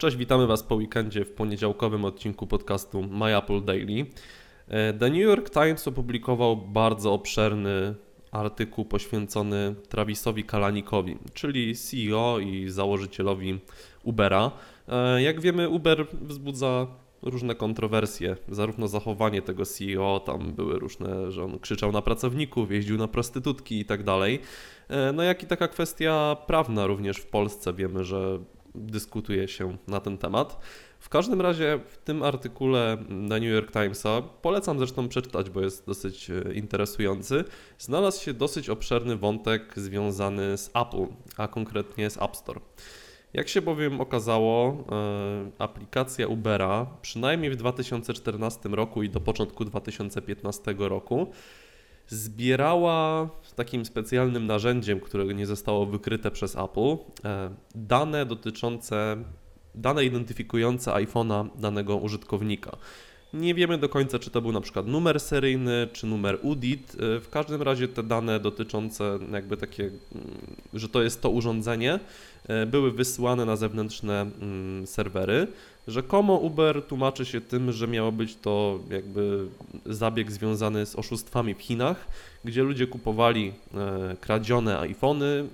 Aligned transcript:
Cześć, 0.00 0.16
witamy 0.16 0.46
Was 0.46 0.62
po 0.62 0.74
weekendzie 0.74 1.24
w 1.24 1.32
poniedziałkowym 1.32 2.04
odcinku 2.04 2.46
podcastu 2.46 3.02
My 3.02 3.36
Apple 3.36 3.64
Daily. 3.64 4.06
E, 4.68 4.92
The 4.92 5.10
New 5.10 5.18
York 5.18 5.50
Times 5.50 5.88
opublikował 5.88 6.56
bardzo 6.56 7.12
obszerny 7.12 7.94
artykuł 8.32 8.84
poświęcony 8.84 9.74
Travisowi 9.88 10.44
Kalanikowi, 10.44 11.16
czyli 11.34 11.74
CEO 11.76 12.38
i 12.38 12.68
założycielowi 12.68 13.58
Ubera. 14.02 14.50
E, 14.88 15.22
Jak 15.22 15.40
wiemy, 15.40 15.68
Uber 15.68 16.06
wzbudza 16.12 16.86
różne 17.22 17.54
kontrowersje, 17.54 18.36
zarówno 18.48 18.88
zachowanie 18.88 19.42
tego 19.42 19.64
CEO, 19.64 20.20
tam 20.20 20.52
były 20.52 20.78
różne, 20.78 21.32
że 21.32 21.44
on 21.44 21.58
krzyczał 21.58 21.92
na 21.92 22.02
pracowników, 22.02 22.70
jeździł 22.70 22.98
na 22.98 23.08
prostytutki 23.08 23.80
i 23.80 23.84
tak 23.84 24.02
dalej, 24.02 24.40
E, 24.90 25.12
no 25.12 25.22
jak 25.22 25.42
i 25.42 25.46
taka 25.46 25.68
kwestia 25.68 26.36
prawna 26.46 26.86
również 26.86 27.16
w 27.16 27.26
Polsce 27.26 27.72
wiemy, 27.72 28.04
że 28.04 28.38
dyskutuje 28.74 29.48
się 29.48 29.76
na 29.86 30.00
ten 30.00 30.18
temat. 30.18 30.60
W 31.00 31.08
każdym 31.08 31.40
razie 31.40 31.80
w 31.88 31.98
tym 31.98 32.22
artykule 32.22 32.98
na 33.08 33.34
New 33.34 33.52
York 33.52 33.72
Timesa, 33.72 34.22
polecam 34.22 34.78
zresztą 34.78 35.08
przeczytać, 35.08 35.50
bo 35.50 35.60
jest 35.60 35.86
dosyć 35.86 36.30
e, 36.30 36.54
interesujący, 36.54 37.44
znalazł 37.78 38.24
się 38.24 38.34
dosyć 38.34 38.70
obszerny 38.70 39.16
wątek 39.16 39.72
związany 39.76 40.58
z 40.58 40.68
Apple, 40.68 41.06
a 41.36 41.48
konkretnie 41.48 42.10
z 42.10 42.22
App 42.22 42.36
Store. 42.36 42.60
Jak 43.32 43.48
się 43.48 43.62
bowiem 43.62 44.00
okazało, 44.00 44.84
e, 44.92 45.50
aplikacja 45.58 46.28
Ubera, 46.28 46.86
przynajmniej 47.02 47.50
w 47.50 47.56
2014 47.56 48.68
roku 48.68 49.02
i 49.02 49.10
do 49.10 49.20
początku 49.20 49.64
2015 49.64 50.74
roku, 50.78 51.32
zbierała 52.10 53.28
takim 53.60 53.84
specjalnym 53.84 54.46
narzędziem, 54.46 55.00
które 55.00 55.34
nie 55.34 55.46
zostało 55.46 55.86
wykryte 55.86 56.30
przez 56.30 56.56
Apple, 56.56 56.96
e, 57.24 57.50
dane 57.74 58.26
dotyczące, 58.26 59.16
dane 59.74 60.04
identyfikujące 60.04 60.90
iPhone'a 60.90 61.48
danego 61.58 61.96
użytkownika. 61.96 62.76
Nie 63.34 63.54
wiemy 63.54 63.78
do 63.78 63.88
końca, 63.88 64.18
czy 64.18 64.30
to 64.30 64.42
był 64.42 64.52
na 64.52 64.60
przykład 64.60 64.86
numer 64.86 65.20
seryjny, 65.20 65.88
czy 65.92 66.06
numer 66.06 66.38
UDIT. 66.42 66.96
E, 67.16 67.20
W 67.20 67.28
każdym 67.30 67.62
razie 67.62 67.88
te 67.88 68.02
dane 68.02 68.40
dotyczące 68.40 69.18
jakby 69.32 69.56
takie, 69.56 69.84
mm, 69.84 70.26
że 70.74 70.88
to 70.88 71.02
jest 71.02 71.22
to 71.22 71.30
urządzenie, 71.30 72.00
e, 72.48 72.66
były 72.66 72.92
wysyłane 72.92 73.44
na 73.44 73.56
zewnętrzne 73.56 74.20
mm, 74.20 74.86
serwery. 74.86 75.46
Rzekomo 75.88 76.34
Uber 76.34 76.82
tłumaczy 76.82 77.24
się 77.24 77.40
tym, 77.40 77.72
że 77.72 77.88
miało 77.88 78.12
być 78.12 78.36
to 78.36 78.78
jakby 78.90 79.46
zabieg 79.86 80.32
związany 80.32 80.86
z 80.86 80.96
oszustwami 80.96 81.54
w 81.54 81.62
Chinach, 81.62 82.06
gdzie 82.44 82.62
ludzie 82.62 82.86
kupowali 82.86 83.52
e, 83.74 84.16
kradzione 84.20 84.78
iPhony 84.78 85.44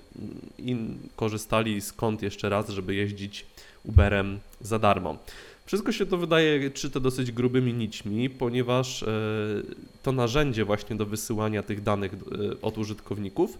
i 0.59 0.77
korzystali 1.15 1.81
z 1.81 1.93
kont 1.93 2.21
jeszcze 2.21 2.49
raz, 2.49 2.69
żeby 2.69 2.95
jeździć 2.95 3.45
Uberem 3.83 4.39
za 4.61 4.79
darmo. 4.79 5.17
Wszystko 5.67 5.91
się 5.91 6.05
to 6.05 6.17
wydaje 6.17 6.71
czyte 6.71 6.99
dosyć 6.99 7.31
grubymi 7.31 7.73
nićmi, 7.73 8.29
ponieważ 8.29 9.03
e, 9.03 9.07
to 10.03 10.11
narzędzie 10.11 10.65
właśnie 10.65 10.95
do 10.95 11.05
wysyłania 11.05 11.63
tych 11.63 11.83
danych 11.83 12.13
e, 12.13 12.17
od 12.61 12.77
użytkowników 12.77 13.59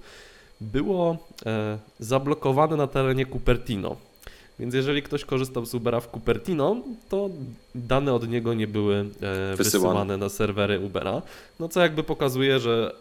było 0.61 1.17
e, 1.45 1.77
zablokowane 1.99 2.75
na 2.75 2.87
terenie 2.87 3.25
Cupertino. 3.25 3.95
Więc 4.59 4.73
jeżeli 4.73 5.01
ktoś 5.01 5.25
korzystał 5.25 5.65
z 5.65 5.73
Ubera 5.73 5.99
w 5.99 6.11
Cupertino, 6.11 6.75
to 7.09 7.29
dane 7.75 8.13
od 8.13 8.29
niego 8.29 8.53
nie 8.53 8.67
były 8.67 9.03
Wysyłane. 9.03 9.55
wysyłane 9.57 10.17
na 10.17 10.29
serwery 10.29 10.79
Ubera. 10.79 11.21
No 11.59 11.69
co 11.69 11.81
jakby 11.81 12.03
pokazuje, 12.03 12.59
że 12.59 12.95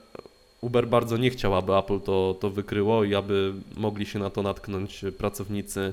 Uber 0.61 0.89
bardzo 0.89 1.17
nie 1.17 1.31
chciał, 1.31 1.55
aby 1.55 1.77
Apple 1.77 2.01
to, 2.01 2.37
to 2.41 2.51
wykryło 2.51 3.05
i 3.05 3.15
aby 3.15 3.53
mogli 3.77 4.07
się 4.07 4.19
na 4.19 4.31
to 4.31 4.43
natknąć 4.43 5.05
pracownicy 5.19 5.93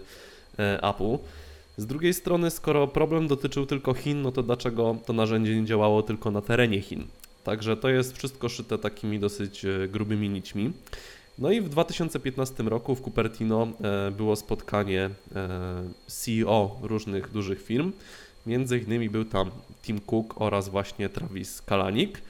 Apple. 0.82 1.18
Z 1.78 1.86
drugiej 1.86 2.14
strony, 2.14 2.52
skoro 2.52 2.88
problem 2.88 3.28
dotyczył 3.28 3.66
tylko 3.66 3.94
Chin, 3.94 4.22
no 4.22 4.32
to 4.32 4.44
dlaczego 4.44 4.98
to 5.06 5.14
narzędzie 5.14 5.56
nie 5.62 5.66
działało 5.66 6.04
tylko 6.04 6.32
na 6.32 6.42
terenie 6.42 6.82
Chin? 6.82 7.08
Także 7.44 7.78
to 7.78 7.90
jest 7.90 8.18
wszystko 8.18 8.50
szyte 8.50 8.78
takimi 8.78 9.20
dosyć 9.20 9.66
e, 9.66 9.88
grubymi 9.88 10.30
nićmi. 10.30 10.74
No 11.40 11.52
i 11.52 11.62
w 11.62 11.70
2015 11.70 12.64
roku 12.64 12.96
w 12.96 13.02
Cupertino 13.02 13.68
e, 13.82 14.12
było 14.12 14.36
spotkanie 14.36 15.10
e, 15.36 15.50
CEO 16.08 16.80
różnych 16.82 17.32
dużych 17.32 17.64
firm. 17.64 17.92
Między 18.46 18.78
innymi 18.78 19.10
był 19.10 19.26
tam 19.26 19.52
Tim 19.84 20.00
Cook 20.00 20.42
oraz 20.42 20.70
właśnie 20.70 21.10
Travis 21.10 21.62
Kalanik. 21.62 22.22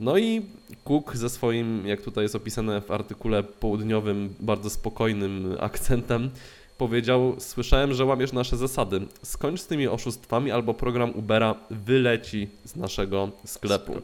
No 0.00 0.18
i 0.18 0.42
Cook 0.84 1.16
ze 1.16 1.30
swoim, 1.30 1.86
jak 1.86 2.02
tutaj 2.02 2.24
jest 2.24 2.34
opisane 2.34 2.80
w 2.80 2.90
artykule 2.90 3.42
południowym, 3.42 4.34
bardzo 4.40 4.70
spokojnym 4.70 5.56
akcentem 5.60 6.30
powiedział: 6.78 7.34
Słyszałem, 7.38 7.94
że 7.94 8.04
łamiesz 8.04 8.32
nasze 8.32 8.56
zasady. 8.56 9.00
Skończ 9.22 9.60
z 9.60 9.66
tymi 9.66 9.88
oszustwami, 9.88 10.50
albo 10.50 10.74
program 10.74 11.10
Ubera 11.10 11.54
wyleci 11.70 12.48
z 12.64 12.76
naszego 12.76 13.30
sklepu. 13.44 13.94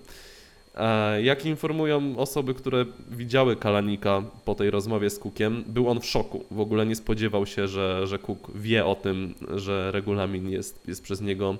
E, 0.74 1.22
Jak 1.22 1.46
informują 1.46 2.16
osoby, 2.16 2.54
które 2.54 2.84
widziały 3.10 3.56
Kalanika 3.56 4.22
po 4.44 4.54
tej 4.54 4.70
rozmowie 4.70 5.10
z 5.10 5.18
Cookiem, 5.18 5.64
był 5.66 5.88
on 5.88 6.00
w 6.00 6.06
szoku. 6.06 6.44
W 6.50 6.60
ogóle 6.60 6.86
nie 6.86 6.96
spodziewał 6.96 7.46
się, 7.46 7.68
że, 7.68 8.06
że 8.06 8.18
Cook 8.18 8.50
wie 8.54 8.86
o 8.86 8.94
tym, 8.94 9.34
że 9.54 9.92
regulamin 9.92 10.50
jest, 10.50 10.88
jest 10.88 11.02
przez 11.02 11.20
niego 11.20 11.56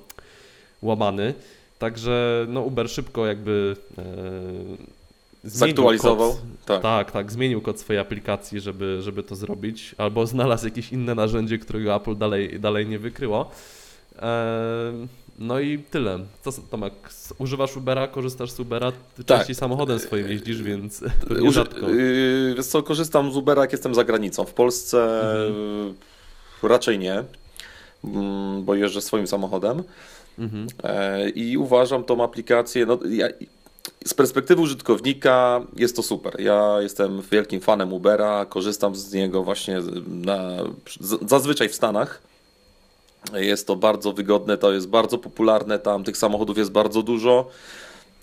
łamany. 0.82 1.34
Także 1.78 2.46
no, 2.48 2.60
Uber 2.60 2.90
szybko 2.90 3.26
jakby 3.26 3.76
e, 3.98 4.02
Zaktualizował. 5.44 6.30
Kod, 6.32 6.40
Tak. 6.66 6.82
tak, 6.82 7.10
tak, 7.10 7.32
zmienił 7.32 7.60
kod 7.60 7.80
swojej 7.80 8.00
aplikacji, 8.00 8.60
żeby, 8.60 8.98
żeby 9.02 9.22
to 9.22 9.36
zrobić, 9.36 9.94
albo 9.98 10.26
znalazł 10.26 10.64
jakieś 10.64 10.92
inne 10.92 11.14
narzędzie, 11.14 11.58
którego 11.58 11.94
Apple 11.96 12.16
dalej, 12.16 12.60
dalej 12.60 12.86
nie 12.86 12.98
wykryło. 12.98 13.50
Eee, 14.22 14.28
no 15.38 15.60
i 15.60 15.78
tyle. 15.78 16.18
Co 16.42 16.52
Tomek, 16.70 16.92
używasz 17.38 17.76
Ubera, 17.76 18.08
korzystasz 18.08 18.50
z 18.50 18.60
Ubera, 18.60 18.92
ty 19.16 19.24
Tak. 19.24 19.38
częściej 19.38 19.54
samochodem 19.54 19.98
swoim 19.98 20.28
jeździsz, 20.28 20.62
więc 20.62 21.02
Uży... 21.42 21.52
rzadko. 21.52 21.88
Yy, 21.90 22.54
Wiesz 22.56 22.66
co, 22.66 22.82
korzystam 22.82 23.32
z 23.32 23.36
Ubera, 23.36 23.62
jak 23.62 23.72
jestem 23.72 23.94
za 23.94 24.04
granicą. 24.04 24.44
W 24.44 24.54
Polsce 24.54 25.20
Mhm. 25.46 25.94
raczej 26.62 26.98
nie, 26.98 27.24
mm, 28.04 28.64
bo 28.64 28.74
jeżdżę 28.74 29.00
swoim 29.00 29.26
samochodem. 29.26 29.82
Mhm. 30.38 30.66
E, 30.82 31.28
I 31.30 31.56
uważam 31.56 32.04
tą 32.04 32.24
aplikację, 32.24 32.86
no, 32.86 32.98
ja, 33.10 33.28
z 34.06 34.14
perspektywy 34.14 34.62
użytkownika 34.62 35.60
jest 35.76 35.96
to 35.96 36.02
super. 36.02 36.40
Ja 36.40 36.76
jestem 36.80 37.22
wielkim 37.30 37.60
fanem 37.60 37.92
Ubera, 37.92 38.46
korzystam 38.46 38.94
z 38.96 39.12
niego 39.12 39.42
właśnie 39.44 39.80
na, 40.06 40.48
zazwyczaj 41.26 41.68
w 41.68 41.74
Stanach. 41.74 42.22
Jest 43.34 43.66
to 43.66 43.76
bardzo 43.76 44.12
wygodne, 44.12 44.58
to 44.58 44.72
jest 44.72 44.88
bardzo 44.88 45.18
popularne, 45.18 45.78
tam 45.78 46.04
tych 46.04 46.16
samochodów 46.16 46.58
jest 46.58 46.70
bardzo 46.70 47.02
dużo. 47.02 47.48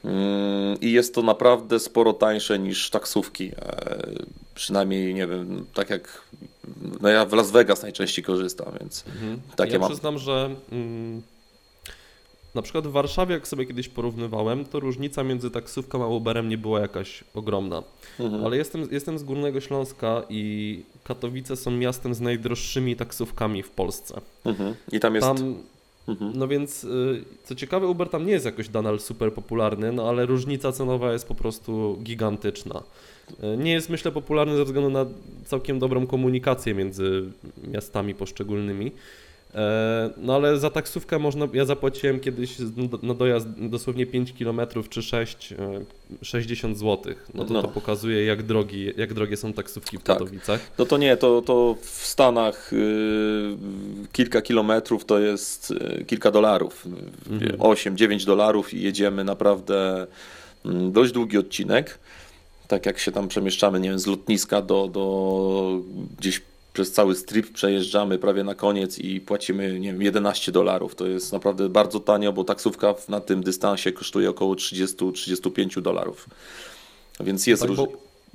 Mm, 0.06 0.80
I 0.82 0.92
jest 0.92 1.16
to 1.16 1.22
naprawdę 1.22 1.80
sporo 1.80 2.14
tańsze 2.14 2.60
niż 2.60 2.90
taksówki. 2.90 3.52
E, 3.62 4.08
Przynajmniej, 4.56 5.14
nie 5.14 5.28
wiem, 5.28 5.66
tak 5.74 5.90
jak 5.90 6.22
no 7.02 7.10
ja 7.10 7.26
w 7.26 7.34
Las 7.34 7.52
Vegas 7.52 7.82
najczęściej 7.82 8.26
korzystam, 8.26 8.68
więc 8.80 9.04
Mhm. 9.08 9.42
takie 9.56 9.74
ja 9.74 9.80
mam. 9.80 9.90
przyznam, 9.90 10.18
że 10.18 10.50
mm, 10.72 11.22
na 12.58 12.62
przykład 12.62 12.88
w 12.88 12.92
Warszawie, 12.92 13.34
jak 13.34 13.48
sobie 13.48 13.66
kiedyś 13.66 13.90
porównywałem, 13.90 14.66
to 14.66 14.80
różnica 14.80 15.24
między 15.24 15.52
taksówką 15.52 16.04
a 16.04 16.08
Uberem 16.08 16.50
nie 16.50 16.58
była 16.58 16.80
jakaś 16.80 17.24
ogromna. 17.34 17.84
Mhm. 18.20 18.46
Ale 18.46 18.58
jestem, 18.58 18.88
jestem 18.92 19.20
z 19.20 19.24
Górnego 19.24 19.62
Śląska 19.62 20.24
i 20.30 20.84
Katowice 21.04 21.56
są 21.56 21.72
miastem 21.72 22.14
z 22.14 22.22
najdroższymi 22.22 22.96
taksówkami 22.96 23.64
w 23.64 23.70
Polsce. 23.70 24.22
Mhm. 24.46 24.76
I 24.92 25.00
tam 25.00 25.16
jest. 25.16 25.28
Tam, 25.28 25.56
Mhm. 26.08 26.32
no 26.36 26.48
więc, 26.48 26.84
y, 26.84 27.24
co 27.44 27.56
ciekawe, 27.56 27.88
Uber 27.88 28.10
tam 28.10 28.26
nie 28.26 28.32
jest 28.32 28.46
jakoś 28.46 28.70
nadal 28.70 29.00
super 29.00 29.34
popularny, 29.34 29.92
no 29.92 30.10
ale 30.10 30.26
różnica 30.26 30.72
cenowa 30.72 31.14
jest 31.14 31.28
po 31.28 31.36
prostu 31.36 32.00
gigantyczna. 32.04 32.84
Y, 33.44 33.58
Nie 33.58 33.72
jest, 33.72 33.90
myślę, 33.90 34.12
popularny 34.12 34.58
ze 34.58 34.66
względu 34.66 34.90
na 34.90 35.06
całkiem 35.46 35.80
dobrą 35.80 36.08
komunikację 36.08 36.74
między 36.74 37.24
miastami 37.68 38.16
poszczególnymi. 38.16 38.92
E, 39.56 40.10
No 40.18 40.36
ale 40.36 40.58
za 40.60 40.70
taksówkę 40.70 41.20
można, 41.20 41.48
ja 41.54 41.66
zapłaciłem 41.66 42.20
kiedyś 42.20 42.56
na 43.04 43.14
dojazd 43.14 43.48
dosłownie 43.70 44.06
5 44.06 44.34
km 44.34 44.62
czy 44.90 45.02
6, 45.04 45.54
e, 45.54 46.26
60 46.26 46.78
zł. 46.78 47.14
No 47.34 47.46
to 47.46 47.54
No. 47.54 47.62
to 47.62 47.68
pokazuje 47.68 48.26
jak, 48.26 48.44
drogi, 48.44 48.92
jak 48.98 49.14
drogie 49.14 49.38
są 49.38 49.54
taksówki 49.54 49.98
w 49.98 50.04
Tak. 50.04 50.18
Katowicach. 50.18 50.72
No 50.80 50.86
to 50.86 50.98
nie, 50.98 51.18
to, 51.18 51.42
to 51.42 51.76
w 51.82 52.06
Stanach 52.06 52.74
y, 52.74 52.78
kilka 54.12 54.42
kilometrów 54.42 55.06
to 55.06 55.20
jest 55.20 55.72
y, 55.72 56.06
kilka 56.08 56.32
dolarów. 56.32 56.86
Mhm. 57.30 57.58
8-9 57.60 58.26
dolarów 58.26 58.74
i 58.74 58.82
jedziemy 58.82 59.24
naprawdę 59.24 60.08
mm, 60.66 60.92
dość 60.92 61.12
długi 61.14 61.38
odcinek. 61.38 62.00
Tak 62.68 62.86
jak 62.86 63.00
się 63.00 63.12
tam 63.12 63.28
przemieszczamy, 63.28 63.80
nie 63.80 63.90
wiem, 63.90 64.00
z 64.00 64.08
lotniska 64.08 64.62
do, 64.62 64.88
do 64.88 65.82
gdzieś 66.20 66.42
przez 66.78 66.92
cały 66.92 67.16
strip 67.16 67.54
przejeżdżamy 67.54 68.20
prawie 68.20 68.44
na 68.44 68.56
koniec 68.56 69.00
i 69.00 69.22
płacimy, 69.22 69.80
nie 69.80 69.92
wiem, 69.92 70.02
11 70.02 70.52
dolarów. 70.52 70.96
To 70.96 71.08
jest 71.08 71.34
naprawdę 71.34 71.70
bardzo 71.70 72.00
tanio, 72.00 72.34
bo 72.34 72.44
taksówka 72.44 72.96
na 73.10 73.20
tym 73.20 73.44
dystansie 73.44 73.92
kosztuje 73.92 74.30
około 74.30 74.56
30-35 74.56 75.82
dolarów. 75.82 76.30
Więc 77.20 77.48
jest 77.48 77.62
Tak, 77.62 77.70
róż... 77.70 77.80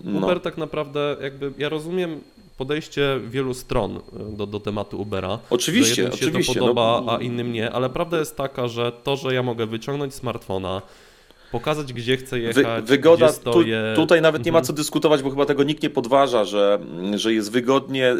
no. 0.04 0.18
Uber 0.18 0.40
tak 0.40 0.56
naprawdę 0.58 1.16
jakby, 1.22 1.52
ja 1.58 1.68
rozumiem 1.68 2.20
podejście 2.58 3.20
wielu 3.30 3.54
stron 3.54 3.96
e, 3.96 4.00
do, 4.36 4.46
do 4.46 4.60
tematu 4.60 5.00
Ubera. 5.00 5.38
Oczywiście, 5.50 5.94
że 5.94 6.02
jednym 6.02 6.18
się 6.18 6.26
oczywiście, 6.26 6.54
to 6.54 6.60
podoba, 6.60 7.02
no- 7.06 7.12
a 7.12 7.20
innym 7.20 7.52
nie, 7.52 7.70
ale 7.70 7.90
prawda 7.90 8.18
jest 8.18 8.36
taka, 8.36 8.68
że 8.68 8.92
to, 9.04 9.16
że 9.16 9.34
ja 9.34 9.42
mogę 9.42 9.66
wyciągnąć 9.66 10.14
smartfona, 10.14 10.82
pokazać 11.52 11.92
gdzie 11.92 12.16
chcę 12.16 12.36
Wy, 12.36 12.42
jechać, 12.42 12.84
wygoda, 12.84 13.26
gdzie 13.26 13.34
stoję. 13.36 13.92
tu, 13.96 14.02
tutaj 14.02 14.22
nawet 14.22 14.44
nie 14.44 14.52
ma 14.52 14.58
Mhm. 14.58 14.66
co 14.66 14.72
dyskutować, 14.72 15.22
bo 15.22 15.30
chyba 15.30 15.46
tego 15.46 15.62
nikt 15.62 15.82
nie 15.82 15.90
podważa, 15.90 16.44
że, 16.44 16.78
że 17.14 17.32
jest 17.34 17.52
wygodnie, 17.52 18.14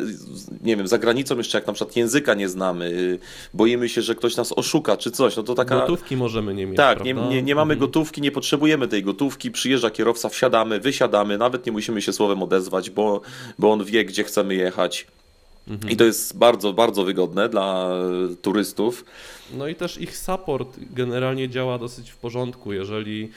nie 0.62 0.76
wiem, 0.76 0.88
za 0.88 0.98
granicą 0.98 1.36
jeszcze 1.38 1.58
jak 1.58 1.66
na 1.66 1.72
przykład 1.72 1.96
języka 1.96 2.34
nie 2.34 2.48
znamy, 2.48 2.86
y, 2.86 3.18
boimy 3.54 3.88
się, 3.88 4.02
że 4.02 4.14
ktoś 4.14 4.36
nas 4.36 4.52
oszuka 4.56 4.96
czy 4.96 5.10
coś, 5.10 5.36
no 5.36 5.42
to 5.42 5.54
taka... 5.54 5.80
Gotówki 5.80 6.16
możemy 6.16 6.54
nie 6.54 6.66
mieć, 6.66 6.76
Tak, 6.76 7.04
nie, 7.04 7.14
nie, 7.14 7.42
nie 7.42 7.54
mamy 7.54 7.72
Mhm. 7.74 7.78
gotówki, 7.88 8.20
nie 8.20 8.30
potrzebujemy 8.32 8.88
tej 8.88 9.02
gotówki, 9.02 9.50
przyjeżdża 9.50 9.90
kierowca, 9.90 10.28
wsiadamy, 10.28 10.80
wysiadamy, 10.80 11.38
nawet 11.38 11.66
nie 11.66 11.72
musimy 11.72 12.02
się 12.02 12.12
słowem 12.12 12.42
odezwać, 12.42 12.90
bo, 12.90 13.20
bo 13.58 13.72
on 13.72 13.84
wie, 13.84 14.04
gdzie 14.04 14.24
chcemy 14.24 14.54
jechać. 14.54 15.06
Mhm. 15.68 15.92
I 15.92 15.96
to 15.96 16.04
jest 16.04 16.38
bardzo, 16.38 16.72
bardzo 16.72 17.04
wygodne 17.04 17.48
dla 17.48 17.90
turystów. 18.42 19.04
No 19.54 19.68
i 19.68 19.74
też 19.74 19.98
ich 19.98 20.16
support 20.16 20.76
generalnie 20.90 21.48
działa 21.48 21.78
dosyć 21.78 22.10
w 22.10 22.16
porządku, 22.16 22.72
jeżeli 22.72 23.30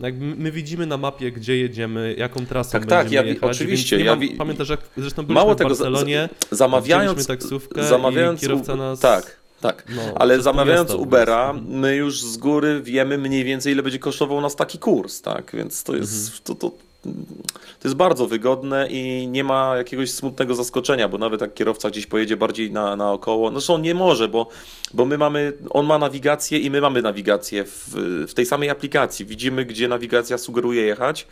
no 0.00 0.08
my 0.36 0.52
widzimy 0.52 0.86
na 0.86 0.96
mapie, 0.96 1.32
gdzie 1.32 1.56
jedziemy, 1.58 2.14
jaką 2.18 2.46
trasą 2.46 2.70
Tak, 2.72 2.86
tak, 2.86 2.98
będziemy 3.04 3.14
ja 3.14 3.22
wi- 3.22 3.28
jechać, 3.28 3.50
oczywiście, 3.56 4.00
ja 4.00 4.16
mam, 4.16 4.28
pamiętasz, 4.38 4.68
jak 4.68 4.80
zresztą 4.96 5.22
byliśmy 5.22 5.34
Mało 5.34 5.54
w 5.54 5.58
tego, 5.58 5.68
Barcelonie, 5.70 6.28
Zamawiając, 6.50 7.26
taksówkę 7.26 7.84
zamawiając 7.84 8.38
i 8.42 8.46
kierowca 8.46 8.76
nas... 8.76 9.00
Tak, 9.00 9.36
tak. 9.60 9.84
No, 9.96 10.02
Ale 10.14 10.42
zamawiając 10.42 10.90
Ubera, 10.94 11.50
obwiózł. 11.50 11.68
my 11.76 11.96
już 11.96 12.22
z 12.22 12.36
góry 12.36 12.80
wiemy 12.84 13.18
mniej 13.18 13.44
więcej, 13.44 13.72
ile 13.72 13.82
będzie 13.82 13.98
kosztował 13.98 14.40
nas 14.40 14.56
taki 14.56 14.78
kurs, 14.78 15.20
tak? 15.22 15.50
Więc 15.54 15.82
to 15.84 15.96
jest, 15.96 16.26
Mhm. 16.26 16.40
to, 16.44 16.54
to, 16.54 16.76
to 17.02 17.88
jest 17.88 17.96
bardzo 17.96 18.26
wygodne 18.26 18.88
i 18.90 19.28
nie 19.28 19.44
ma 19.44 19.76
jakiegoś 19.76 20.10
smutnego 20.10 20.54
zaskoczenia, 20.54 21.08
bo 21.08 21.18
nawet 21.18 21.40
jak 21.40 21.54
kierowca 21.54 21.90
gdzieś 21.90 22.06
pojedzie 22.06 22.36
bardziej 22.36 22.70
na, 22.70 22.96
naokoło, 22.96 23.50
no 23.50 23.60
zresztą 23.60 23.74
on 23.74 23.82
nie 23.82 23.94
może, 23.94 24.28
bo, 24.28 24.48
bo 24.94 25.04
my 25.04 25.18
mamy, 25.18 25.52
on 25.70 25.86
ma 25.86 25.98
nawigację 25.98 26.58
i 26.58 26.70
my 26.70 26.80
mamy 26.80 27.02
nawigację 27.02 27.64
w, 27.64 27.94
w 28.28 28.34
tej 28.34 28.46
samej 28.46 28.70
aplikacji. 28.70 29.26
Widzimy, 29.26 29.64
gdzie 29.64 29.88
nawigacja 29.88 30.38
sugeruje 30.38 30.82
jechać 30.82 31.26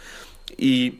i 0.58 0.92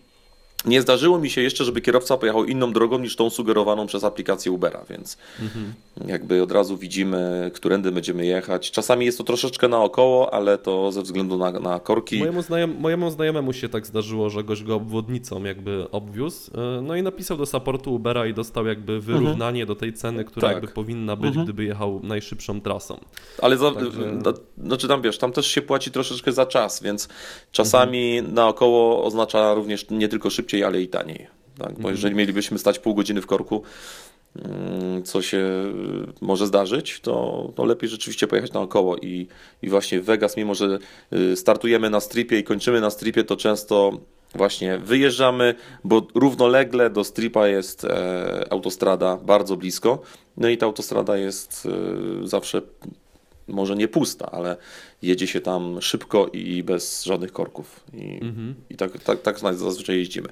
nie 0.65 0.83
zdarzyło 0.83 1.19
mi 1.19 1.31
się 1.31 1.41
jeszcze, 1.41 1.65
żeby 1.65 1.81
kierowca 1.81 2.17
pojechał 2.17 2.45
inną 2.45 2.73
drogą 2.73 2.99
niż 2.99 3.17
tą 3.17 3.31
sugerowaną 3.31 3.87
przez 3.87 4.05
aplikację 4.05 4.53
Ubera, 4.53 4.85
więc 4.91 5.19
Mhm. 5.43 5.75
jakby 6.07 6.43
od 6.43 6.53
razu 6.53 6.77
widzimy, 6.77 7.51
którędy 7.55 7.93
będziemy 7.93 8.27
jechać. 8.27 8.71
Czasami 8.71 9.07
jest 9.07 9.19
to 9.19 9.25
troszeczkę 9.25 9.69
naokoło, 9.69 10.35
ale 10.35 10.59
to 10.59 10.93
ze 10.93 11.03
względu 11.03 11.39
na, 11.39 11.51
na 11.53 11.81
korki. 11.81 12.19
Mojemu, 12.19 12.43
znajom, 12.43 12.75
mojemu 12.79 13.11
znajomemu 13.11 13.53
się 13.53 13.69
tak 13.69 13.87
zdarzyło, 13.87 14.31
że 14.31 14.45
gość 14.45 14.63
go 14.65 14.75
obwodnicą 14.75 15.45
jakby 15.45 15.87
obwiózł, 15.93 16.51
e, 16.79 16.81
no 16.83 16.97
i 16.97 17.03
napisał 17.03 17.37
do 17.37 17.47
supportu 17.47 17.95
Ubera 17.95 18.27
i 18.27 18.35
dostał 18.35 18.67
jakby 18.67 19.01
wyrównanie 19.01 19.67
do 19.67 19.75
tej 19.75 19.93
ceny, 19.93 20.25
która 20.25 20.49
Tak. 20.49 20.57
jakby 20.57 20.69
powinna 20.73 21.17
być, 21.17 21.29
Mhm. 21.29 21.45
gdyby 21.47 21.65
jechał 21.65 22.01
najszybszą 22.03 22.61
trasą. 22.61 23.01
Ale 23.43 23.57
za, 23.57 23.71
Także- 23.73 24.13
no, 24.25 24.33
znaczy 24.67 24.89
tam 24.89 25.03
wiesz, 25.03 25.19
tam 25.19 25.33
też 25.33 25.47
się 25.47 25.63
płaci 25.63 25.91
troszeczkę 25.91 26.33
za 26.33 26.47
czas, 26.47 26.83
więc 26.83 27.09
czasami 27.53 28.23
naokoło 28.23 29.05
oznacza 29.05 29.55
również 29.55 29.87
nie 29.91 30.09
tylko 30.09 30.31
szybciej, 30.31 30.50
ale 30.65 30.83
i 30.83 30.89
taniej. 30.89 31.27
Tak? 31.59 31.79
Bo 31.79 31.91
jeżeli 31.91 32.15
mielibyśmy 32.15 32.59
stać 32.59 32.79
pół 32.79 32.95
godziny 32.95 33.23
w 33.23 33.27
korku, 33.27 33.63
mm, 34.37 35.03
co 35.03 35.23
się 35.23 35.39
y, 35.39 36.25
może 36.25 36.47
zdarzyć, 36.47 37.01
to, 37.01 37.53
to 37.57 37.65
lepiej 37.65 37.89
rzeczywiście 37.89 38.27
pojechać 38.27 38.53
naokoło 38.53 38.97
i, 38.97 39.29
i 39.63 39.69
właśnie 39.69 40.01
w 40.01 40.05
Vegas, 40.05 40.37
mimo 40.37 40.55
że 40.55 40.79
y, 41.13 41.37
startujemy 41.37 41.91
na 41.91 42.01
stripie 42.01 42.39
i 42.39 42.45
kończymy 42.45 42.81
na 42.81 42.91
stripie, 42.91 43.25
to 43.25 43.37
często 43.37 44.01
właśnie 44.35 44.79
wyjeżdżamy, 44.79 45.55
bo 45.85 46.07
równolegle 46.15 46.91
do 46.91 47.05
stripa 47.05 47.49
jest 47.49 47.85
e, 47.85 48.47
autostrada 48.51 49.17
bardzo 49.17 49.57
blisko, 49.57 50.03
no 50.37 50.49
i 50.49 50.59
ta 50.59 50.67
autostrada 50.67 51.17
jest 51.17 51.69
e, 52.25 52.29
zawsze 52.29 52.63
może 53.51 53.77
nie 53.77 53.89
pusta, 53.89 54.31
ale 54.31 54.57
jedzie 55.03 55.27
się 55.27 55.41
tam 55.41 55.83
szybko 55.83 56.27
i 56.33 56.63
bez 56.63 57.05
żadnych 57.05 57.33
korków. 57.33 57.81
I, 57.95 58.19
Mhm. 58.23 58.55
i 58.71 58.77
tak, 58.77 58.99
tak, 59.03 59.21
tak 59.23 59.39
zazwyczaj 59.39 59.97
jeździmy. 59.97 60.29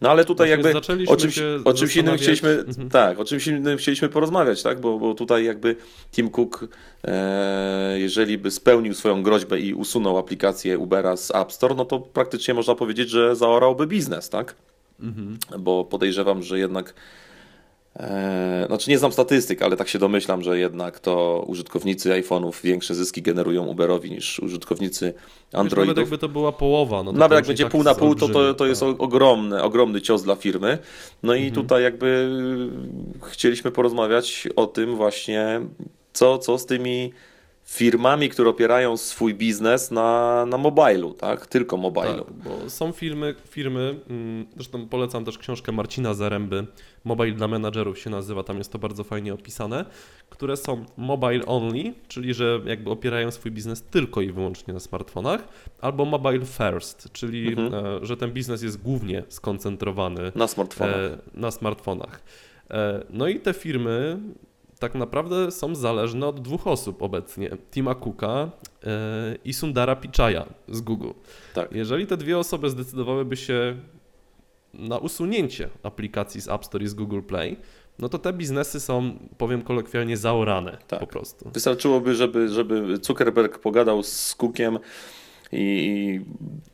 No 0.00 0.10
ale 0.10 0.24
tutaj 0.24 0.48
Właśnie 0.48 0.62
jakby 0.70 0.78
o 0.78 1.16
czymś, 1.16 1.38
o 1.64 1.74
czymś 1.74 1.96
innym 1.96 2.16
chcieliśmy, 2.16 2.50
Mhm. 2.68 2.90
tak, 2.90 3.20
o 3.20 3.24
czymś 3.24 3.46
innym 3.46 3.78
chcieliśmy 3.78 4.08
porozmawiać, 4.08 4.62
tak, 4.62 4.80
bo, 4.80 4.98
bo 4.98 5.14
tutaj 5.14 5.44
jakby 5.44 5.76
Tim 6.12 6.30
Cook, 6.30 6.68
e, 7.04 7.96
jeżeli 7.98 8.38
by 8.38 8.50
spełnił 8.50 8.94
swoją 8.94 9.22
groźbę 9.22 9.60
i 9.60 9.74
usunął 9.74 10.18
aplikację 10.18 10.78
Ubera 10.78 11.16
z 11.16 11.30
App 11.34 11.52
Store, 11.52 11.74
no 11.74 11.84
to 11.84 12.00
praktycznie 12.00 12.54
można 12.54 12.74
powiedzieć, 12.74 13.10
że 13.10 13.36
zaorałby 13.36 13.86
biznes, 13.86 14.30
tak? 14.30 14.54
Mhm. 15.00 15.38
bo 15.58 15.84
podejrzewam, 15.84 16.42
że 16.42 16.58
jednak. 16.58 16.94
E, 18.00 18.64
znaczy 18.66 18.90
nie 18.90 18.98
znam 18.98 19.12
statystyk, 19.12 19.62
ale 19.62 19.76
tak 19.76 19.88
się 19.88 19.98
domyślam, 19.98 20.42
że 20.42 20.58
jednak 20.58 21.00
to 21.00 21.44
użytkownicy 21.46 22.10
iPhone'ów 22.10 22.52
większe 22.64 22.94
zyski 22.94 23.22
generują 23.22 23.66
Uberowi 23.66 24.10
niż 24.10 24.38
użytkownicy 24.40 25.04
Wiesz, 25.06 25.52
Nawet 25.52 25.72
Androidów. 25.72 25.96
jakby 25.98 26.18
to 26.18 26.28
była 26.28 26.52
połowa. 26.52 27.02
No 27.02 27.12
to 27.12 27.18
Nawet 27.18 27.30
to 27.30 27.34
jak 27.38 27.46
będzie 27.46 27.64
tak 27.64 27.72
pół 27.72 27.82
na 27.82 27.94
pół, 27.94 28.14
to, 28.14 28.28
to, 28.28 28.54
to 28.54 28.66
jest 28.66 28.80
tak. 28.80 29.02
ogromny, 29.02 29.62
ogromny 29.62 30.00
cios 30.02 30.22
dla 30.22 30.34
firmy. 30.36 30.78
No 31.22 31.34
i 31.34 31.38
Mhm. 31.46 31.54
tutaj 31.54 31.82
jakby 31.82 32.28
chcieliśmy 33.32 33.70
porozmawiać 33.70 34.48
o 34.56 34.66
tym 34.66 34.96
właśnie, 34.96 35.60
co, 36.12 36.38
co 36.38 36.58
z 36.58 36.66
tymi 36.66 37.12
firmami, 37.66 38.28
które 38.28 38.50
opierają 38.50 38.96
swój 38.96 39.34
biznes 39.34 39.90
na, 39.90 40.46
na 40.46 40.58
mobilu, 40.58 41.14
tak? 41.14 41.46
Tylko 41.46 41.76
mobilu. 41.76 42.24
Tak, 42.24 42.32
bo 42.32 42.70
są 42.70 42.92
firmy, 42.92 43.34
firmy, 43.48 43.94
mm, 44.10 44.46
zresztą 44.54 44.88
polecam 44.88 45.24
też 45.24 45.38
książkę 45.38 45.72
Marcina 45.72 46.14
Zaręby, 46.14 46.66
Mobile 47.04 47.32
dla 47.32 47.48
menadżerów 47.48 47.98
się 47.98 48.10
nazywa, 48.10 48.42
tam 48.42 48.58
jest 48.58 48.72
to 48.72 48.78
bardzo 48.78 49.04
fajnie 49.04 49.34
opisane, 49.34 49.84
które 50.30 50.56
są 50.56 50.84
mobile 50.96 51.46
only, 51.46 51.94
czyli 52.08 52.34
że 52.34 52.60
jakby 52.64 52.90
opierają 52.90 53.30
swój 53.30 53.50
biznes 53.52 53.82
tylko 53.82 54.20
i 54.20 54.32
wyłącznie 54.32 54.74
na 54.74 54.80
smartfonach, 54.80 55.48
albo 55.80 56.04
mobile 56.04 56.44
first, 56.46 57.08
czyli 57.12 57.48
Mhm. 57.48 57.74
e, 58.02 58.06
że 58.06 58.16
ten 58.16 58.32
biznes 58.32 58.62
jest 58.62 58.82
głównie 58.82 59.22
skoncentrowany 59.28 60.32
Na 60.34 60.46
smartfonach. 60.48 60.96
e, 60.96 61.18
na 61.34 61.50
smartfonach. 61.50 62.20
E, 62.70 63.04
no 63.10 63.28
i 63.28 63.40
te 63.40 63.54
firmy 63.54 64.18
tak 64.78 64.94
naprawdę 64.94 65.50
są 65.50 65.74
zależne 65.74 66.26
od 66.26 66.40
dwóch 66.40 66.66
osób 66.66 67.02
obecnie. 67.02 67.50
Tima 67.70 67.94
Cooka 67.94 68.50
e, 68.84 69.36
i 69.44 69.52
Sundara 69.52 69.96
Pichaya 69.96 70.44
z 70.68 70.80
Google. 70.80 71.10
Tak. 71.54 71.72
Jeżeli 71.72 72.06
te 72.06 72.16
dwie 72.16 72.38
osoby 72.38 72.70
zdecydowałyby 72.70 73.36
się 73.36 73.76
na 74.74 74.98
usunięcie 74.98 75.68
aplikacji 75.82 76.40
z 76.40 76.48
App 76.48 76.64
Store 76.64 76.84
i 76.84 76.88
z 76.88 76.94
Google 76.94 77.20
Play, 77.20 77.56
no 77.98 78.08
to 78.08 78.18
te 78.18 78.32
biznesy 78.32 78.80
są, 78.80 79.18
powiem 79.38 79.62
kolokwialnie, 79.62 80.16
zaorane 80.16 80.78
Tak. 80.88 81.00
po 81.00 81.06
prostu. 81.06 81.50
Wystarczyłoby, 81.54 82.14
żeby, 82.14 82.48
żeby 82.48 82.96
Zuckerberg 83.02 83.58
pogadał 83.58 84.02
z 84.02 84.34
Cookiem 84.34 84.78
i 85.52 86.20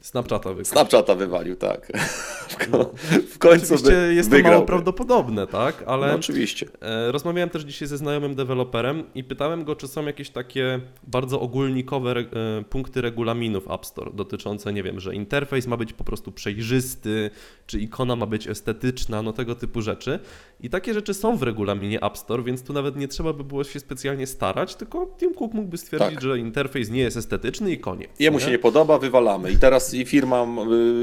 Snapchata 0.01 0.49
wykupić. 0.49 0.69
Snapchata 0.69 1.15
wywalił, 1.15 1.57
tak. 1.57 1.93
W, 2.53 2.71
ko- 2.71 2.93
w 3.31 3.39
końcu 3.39 3.75
Oczywiście 3.75 3.91
by 4.09 4.15
jest 4.15 4.31
to 4.31 4.37
wygrał. 4.37 4.53
mało 4.55 4.67
prawdopodobne, 4.67 5.47
tak? 5.47 5.83
Ale 5.87 6.07
No, 6.09 6.15
oczywiście. 6.15 6.67
E, 6.81 7.13
Rozmawiałem 7.13 7.51
też 7.51 7.63
dzisiaj 7.63 7.89
ze 7.89 7.97
znajomym 7.99 8.35
deweloperem 8.35 9.05
i 9.15 9.25
pytałem 9.25 9.65
go, 9.65 9.77
czy 9.77 9.89
są 9.89 10.07
jakieś 10.07 10.31
takie 10.31 10.81
bardzo 11.07 11.41
ogólnikowe 11.41 12.11
e, 12.17 12.25
punkty 12.65 13.01
regulaminów 13.01 13.71
App 13.71 13.87
Store 13.87 14.11
dotyczące, 14.15 14.73
nie 14.73 14.83
wiem, 14.83 15.01
że 15.01 15.15
interfejs 15.15 15.67
ma 15.67 15.77
być 15.77 15.93
po 15.93 16.05
prostu 16.05 16.33
przejrzysty, 16.33 17.31
czy 17.67 17.79
ikona 17.81 18.17
ma 18.17 18.27
być 18.27 18.47
estetyczna, 18.49 19.23
no 19.23 19.33
tego 19.33 19.55
typu 19.55 19.83
rzeczy. 19.83 20.19
I 20.61 20.71
takie 20.71 20.95
rzeczy 20.95 21.15
są 21.15 21.37
w 21.37 21.43
regulaminie 21.43 22.03
App 22.03 22.19
Store, 22.19 22.43
więc 22.43 22.63
tu 22.63 22.73
nawet 22.73 22.97
nie 22.97 23.09
trzeba 23.09 23.33
by 23.33 23.45
było 23.45 23.65
się 23.65 23.81
specjalnie 23.81 24.27
starać, 24.27 24.75
tylko 24.75 25.15
Tim 25.19 25.35
Cook 25.35 25.55
mógłby 25.55 25.79
stwierdzić, 25.79 26.11
Tak. 26.15 26.23
że 26.23 26.39
interfejs 26.39 26.91
nie 26.91 27.01
jest 27.01 27.17
estetyczny 27.17 27.73
i 27.73 27.79
koniec. 27.79 28.11
Jemu 28.19 28.41
się 28.41 28.51
nie 28.51 28.59
podoba, 28.63 28.99
wywalamy. 28.99 29.53
I 29.53 29.57
teraz 29.57 29.95
firma, 30.07 30.47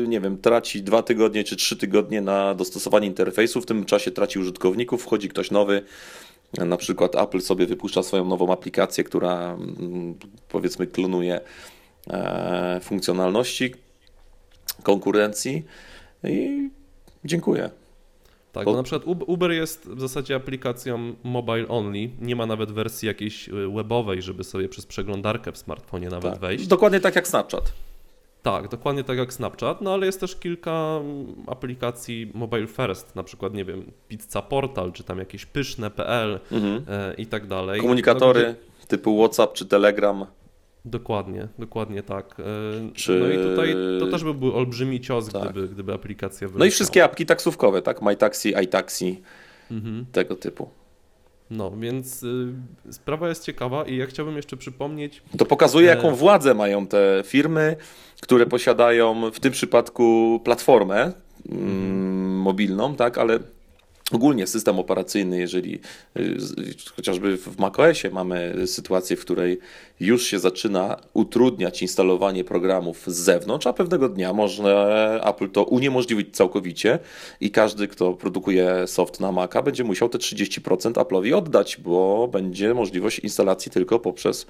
y, 0.04 0.08
nie 0.08 0.22
wiem, 0.22 0.38
traci 0.38 0.84
dwa 0.84 1.04
tygodnie 1.04 1.44
czy 1.44 1.56
trzy 1.56 1.78
tygodnie 1.78 2.22
na 2.22 2.56
dostosowanie 2.56 3.08
interfejsu, 3.08 3.62
w 3.62 3.66
tym 3.66 3.86
czasie 3.86 4.12
traci 4.12 4.40
użytkowników, 4.40 5.04
wchodzi 5.04 5.30
ktoś 5.30 5.52
nowy. 5.52 5.82
Na 6.58 6.78
przykład 6.78 7.16
Apple 7.16 7.42
sobie 7.42 7.66
wypuszcza 7.66 8.04
swoją 8.04 8.26
nową 8.26 8.54
aplikację, 8.54 9.04
która 9.04 9.54
mm, 9.54 10.16
powiedzmy 10.50 10.88
klonuje 10.88 11.42
e, 12.10 12.80
funkcjonalności 12.84 13.74
konkurencji 14.84 15.66
i 16.24 16.70
dziękuję. 17.26 17.70
Tak, 18.52 18.66
Bo- 18.66 18.72
bo 18.72 18.78
na 18.78 18.84
przykład 18.84 19.04
Ub- 19.08 19.30
Uber 19.30 19.52
jest 19.52 19.90
w 19.90 20.00
zasadzie 20.00 20.36
aplikacją 20.36 21.14
mobile 21.24 21.68
only, 21.68 22.10
nie 22.22 22.36
ma 22.36 22.46
nawet 22.46 22.72
wersji 22.72 23.08
jakiejś 23.08 23.50
y, 23.50 23.52
webowej, 23.76 24.22
żeby 24.22 24.44
sobie 24.44 24.70
przez 24.70 24.86
przeglądarkę 24.86 25.52
w 25.52 25.58
smartfonie 25.58 26.10
nawet 26.10 26.32
Tak. 26.32 26.40
wejść. 26.42 26.68
Dokładnie 26.68 27.00
tak 27.00 27.16
jak 27.16 27.28
Snapchat. 27.28 27.74
Tak, 28.44 28.68
dokładnie 28.68 29.04
tak 29.04 29.18
jak 29.18 29.34
Snapchat, 29.34 29.82
no 29.82 29.94
ale 29.94 30.06
jest 30.06 30.20
też 30.20 30.36
kilka 30.36 30.72
mm, 31.02 31.36
aplikacji 31.48 32.32
mobile 32.34 32.68
first, 32.68 33.16
na 33.16 33.24
przykład, 33.24 33.54
nie 33.54 33.66
wiem, 33.66 33.92
Pizza 34.08 34.42
Portal, 34.42 34.92
czy 34.92 35.04
tam 35.04 35.20
jakieś 35.20 35.46
pyszne.pl 35.46 36.40
Mhm. 36.52 36.84
e, 36.88 37.14
i 37.14 37.26
tak 37.26 37.48
dalej. 37.48 37.82
Komunikatory 37.82 38.44
No, 38.48 38.54
gdzie- 38.54 38.88
typu 38.88 39.18
WhatsApp 39.18 39.54
czy 39.54 39.66
Telegram. 39.66 40.26
Dokładnie, 40.86 41.48
dokładnie 41.60 42.04
tak. 42.04 42.36
E, 42.40 42.44
Czy- 42.94 43.20
No 43.20 43.30
i 43.30 43.38
tutaj 43.50 43.76
to 44.00 44.08
też 44.08 44.24
byłby 44.24 44.54
olbrzymi 44.54 45.02
cios, 45.02 45.30
Tak. 45.30 45.44
gdyby, 45.52 45.68
gdyby 45.68 45.94
aplikacja 45.94 46.48
No 46.48 46.50
i 46.50 46.54
wyleciała. 46.54 46.72
wszystkie 46.76 47.04
apki 47.04 47.26
taksówkowe, 47.26 47.82
tak? 47.82 48.02
MyTaxi, 48.02 48.54
iTaxi. 48.64 49.22
Mhm. 49.72 50.06
tego 50.12 50.36
typu. 50.36 50.70
No, 51.52 51.72
więc 51.72 52.24
y, 52.24 52.54
sprawa 52.92 53.30
jest 53.30 53.44
ciekawa 53.46 53.84
i 53.86 53.98
ja 53.98 54.06
chciałbym 54.06 54.36
jeszcze 54.36 54.58
przypomnieć, 54.58 55.22
To 55.38 55.46
pokazuje, 55.46 55.92
E. 55.92 55.96
jaką 55.96 56.16
władzę 56.16 56.54
mają 56.54 56.88
te 56.88 57.22
firmy, 57.26 57.76
które 58.22 58.46
posiadają 58.46 59.32
w 59.32 59.40
tym 59.40 59.52
przypadku 59.52 60.40
platformę 60.44 61.12
mm, 61.52 62.38
mobilną, 62.38 62.96
tak, 62.96 63.18
ale 63.18 63.40
ogólnie 64.12 64.48
system 64.48 64.80
operacyjny, 64.80 65.40
jeżeli 65.40 65.80
y, 66.18 66.38
chociażby 66.96 67.38
w 67.38 67.60
macOSie 67.60 68.10
mamy 68.10 68.68
sytuację, 68.68 69.16
w 69.18 69.22
której 69.22 69.60
już 70.00 70.24
się 70.24 70.40
zaczyna 70.40 70.98
utrudniać 71.14 71.82
instalowanie 71.82 72.44
programów 72.44 73.04
z 73.08 73.16
zewnątrz, 73.16 73.68
a 73.68 73.74
pewnego 73.74 74.10
dnia 74.10 74.34
może 74.34 75.22
Apple 75.26 75.50
to 75.50 75.64
uniemożliwić 75.64 76.36
całkowicie 76.36 77.00
i 77.42 77.52
każdy, 77.52 77.88
kto 77.88 78.14
produkuje 78.14 78.88
soft 78.88 79.20
na 79.20 79.32
Maca, 79.32 79.62
będzie 79.62 79.84
musiał 79.84 80.10
te 80.10 80.18
30% 80.18 80.92
Apple'owi 80.94 81.34
oddać, 81.36 81.78
bo 81.78 82.28
będzie 82.32 82.74
możliwość 82.74 83.20
instalacji 83.20 83.72
tylko 83.72 84.00
poprzez 84.00 84.48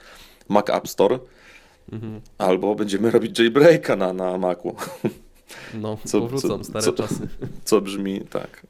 Mac 0.49 0.69
App 0.69 0.87
Store, 0.87 1.19
albo 2.37 2.75
będziemy 2.75 3.11
robić 3.11 3.39
jailbreaka 3.39 3.95
na, 3.95 4.13
na 4.13 4.37
Macu, 4.37 4.75
no, 5.73 5.97
Co- 6.05 6.21
powrócą 6.21 6.47
co- 6.57 6.63
stare 6.63 6.85
co- 6.85 6.93
czasy. 6.93 7.27
co 7.65 7.81
brzmi 7.81 8.21
tak. 8.21 8.65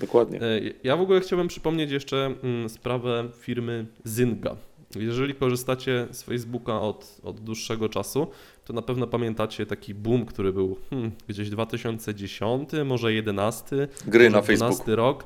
Dokładnie. 0.00 0.40
E, 0.42 0.60
Ja 0.84 0.96
w 0.96 1.00
ogóle 1.00 1.20
chciałbym 1.20 1.48
przypomnieć 1.48 1.90
jeszcze 1.90 2.34
mm, 2.42 2.68
sprawę 2.68 3.28
firmy 3.40 3.86
Zynga. 4.04 4.56
Jeżeli 4.96 5.34
korzystacie 5.34 6.06
z 6.10 6.22
Facebooka 6.22 6.80
od, 6.80 7.20
od 7.24 7.40
dłuższego 7.40 7.88
czasu, 7.88 8.26
to 8.64 8.72
na 8.72 8.82
pewno 8.82 9.06
pamiętacie 9.06 9.66
taki 9.66 9.94
boom, 9.94 10.26
który 10.26 10.52
był 10.52 10.76
hmm, 10.90 11.10
gdzieś 11.28 11.50
2010, 11.50 12.70
może 12.84 13.12
11, 13.12 13.88
Gry 14.06 14.24
może 14.30 14.36
na 14.36 14.42
12 14.42 14.66
Facebooku. 14.66 14.96
rok. 14.96 15.24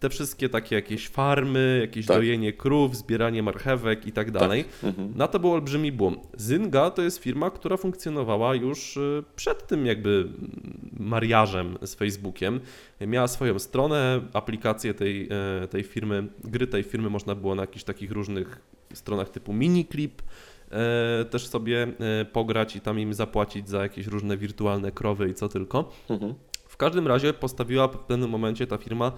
Te 0.00 0.08
wszystkie 0.10 0.48
takie 0.48 0.74
jakieś 0.76 1.08
farmy, 1.08 1.78
jakieś 1.80 2.06
Tak. 2.06 2.16
dojenie 2.16 2.52
krów, 2.52 2.96
zbieranie 2.96 3.42
marchewek 3.42 4.06
i 4.06 4.12
tak 4.12 4.30
dalej. 4.30 4.64
Mhm. 4.82 5.12
Na 5.16 5.28
to 5.28 5.38
był 5.38 5.52
olbrzymi 5.52 5.92
boom. 5.92 6.16
Zynga 6.36 6.90
to 6.90 7.02
jest 7.02 7.18
firma, 7.18 7.50
która 7.50 7.76
funkcjonowała 7.76 8.54
już 8.54 8.96
y, 8.96 9.24
przed 9.36 9.66
tym 9.66 9.86
jakby 9.86 10.10
mm, 10.10 10.90
mariażem 10.98 11.78
z 11.82 11.94
Facebookiem. 11.94 12.60
Miała 13.00 13.28
swoją 13.28 13.58
stronę, 13.58 14.20
aplikacje 14.32 14.94
tej, 14.94 15.28
e, 15.62 15.68
tej 15.68 15.82
firmy, 15.82 16.26
gry 16.44 16.66
tej 16.66 16.82
firmy 16.82 17.10
można 17.10 17.34
było 17.34 17.54
na 17.54 17.62
jakichś 17.62 17.84
takich 17.84 18.12
różnych 18.12 18.60
stronach 18.98 19.28
typu 19.30 19.52
Miniclip 19.52 20.22
e, 20.70 21.24
też 21.24 21.46
sobie 21.48 21.82
e, 22.20 22.24
pograć 22.24 22.76
i 22.76 22.80
tam 22.80 23.00
im 23.00 23.14
zapłacić 23.14 23.68
za 23.68 23.82
jakieś 23.82 24.06
różne 24.06 24.36
wirtualne 24.36 24.92
krowy 24.92 25.28
i 25.28 25.34
co 25.34 25.48
tylko. 25.48 25.92
Mhm. 26.10 26.34
W 26.68 26.76
każdym 26.76 27.06
razie 27.06 27.32
postawiła 27.32 27.88
w 27.88 27.98
pewnym 27.98 28.30
momencie 28.30 28.66
ta 28.66 28.76
firma 28.78 29.10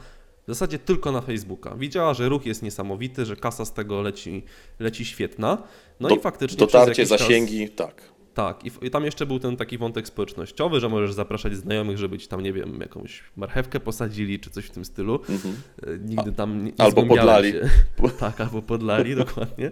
w 0.47 0.53
zasadzie 0.53 0.79
tylko 0.79 1.13
na 1.13 1.21
Facebooka. 1.21 1.75
Widziała, 1.77 2.15
że 2.15 2.29
ruch 2.29 2.47
jest 2.47 2.63
niesamowity, 2.63 3.25
że 3.25 3.37
kasa 3.37 3.65
z 3.65 3.73
tego 3.73 4.03
leci, 4.03 4.43
leci 4.79 5.05
świetna. 5.05 5.63
No 6.01 6.09
Do- 6.09 6.15
i 6.15 6.21
faktycznie 6.21 6.59
Dotarcie, 6.59 6.89
jakiś 7.03 7.09
czas- 7.09 7.21
zasięgi, 7.21 7.69
tak. 7.69 8.03
Tak, 8.35 8.65
i, 8.65 8.71
i 8.87 8.91
tam 8.91 9.05
jeszcze 9.05 9.27
był 9.27 9.39
ten 9.39 9.57
taki 9.57 9.79
wątek 9.79 10.07
społecznościowy, 10.07 10.81
że 10.81 10.89
możesz 10.89 11.13
zapraszać 11.13 11.57
znajomych, 11.57 11.99
żeby 11.99 12.19
ci 12.19 12.29
tam, 12.29 12.43
nie 12.43 12.53
wiem, 12.53 12.81
jakąś 12.81 13.23
marchewkę 13.37 13.81
posadzili 13.81 14.41
czy 14.41 14.51
coś 14.51 14.65
w 14.65 14.71
tym 14.71 14.85
stylu. 14.85 15.21
Mhm. 15.29 15.55
E, 15.83 15.99
Nigdy 15.99 16.33
tam 16.33 16.65
nie, 16.65 16.65
nie 16.65 16.85
albo 16.85 17.03
podlali. 17.03 17.53
Się. 17.53 17.69
Tak, 18.21 18.41
albo 18.41 18.63
podlali, 18.63 19.17
dokładnie. 19.17 19.71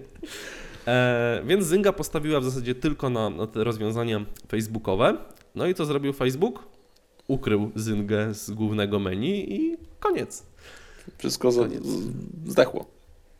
E, 0.87 1.43
więc 1.47 1.67
Zynga 1.67 1.93
postawiła 1.93 2.41
w 2.41 2.45
zasadzie 2.45 2.75
tylko 2.75 3.11
na, 3.11 3.31
na 3.31 3.47
te 3.47 3.65
rozwiązania 3.65 4.25
facebookowe. 4.49 5.17
No 5.55 5.67
i 5.67 5.75
co 5.75 5.85
zrobił 5.85 6.13
Facebook? 6.13 6.65
Ukrył 7.29 7.71
Zyngę 7.75 8.35
z 8.35 8.51
głównego 8.51 8.99
menu 8.99 9.55
i 9.55 9.77
koniec. 10.01 10.47
Wszystko 11.19 11.53
Koniec. 11.53 11.85
zdechło. 12.47 12.87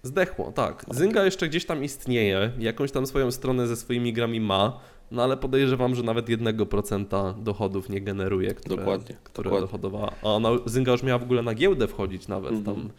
Zdechło, 0.03 0.53
tak. 0.53 0.85
Zynga 0.91 1.25
jeszcze 1.25 1.49
gdzieś 1.49 1.65
tam 1.65 1.85
istnieje, 1.85 2.53
jakąś 2.59 2.93
tam 2.93 3.07
swoją 3.07 3.31
stronę 3.31 3.67
ze 3.67 3.77
swoimi 3.77 4.13
grami 4.13 4.41
ma, 4.41 4.81
no 5.11 5.23
ale 5.23 5.37
podejrzewam, 5.37 5.95
że 5.95 6.03
nawet 6.03 6.27
1% 6.27 7.43
dochodów 7.43 7.89
nie 7.89 8.01
generuje, 8.01 8.55
które, 8.55 8.77
Dokładnie, 8.77 9.17
które 9.25 9.45
dokładnie. 9.45 9.67
dochodowała. 9.67 10.13
A 10.23 10.27
ona, 10.27 10.49
Zynga 10.67 10.93
już 10.93 11.03
miała 11.03 11.19
w 11.19 11.23
ogóle 11.23 11.43
na 11.43 11.55
giełdę 11.55 11.89
wchodzić 11.89 12.29
nawet. 12.29 12.53
Mhm. 12.53 12.77
Tam, 12.77 12.91